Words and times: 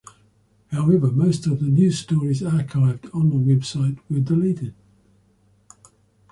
However, 0.71 1.11
most 1.11 1.45
of 1.45 1.59
the 1.59 1.67
news 1.67 1.99
stories 1.99 2.41
archived 2.41 3.07
on 3.13 3.29
the 3.29 3.35
website 3.35 3.99
were 4.09 4.17
deleted. 4.19 4.73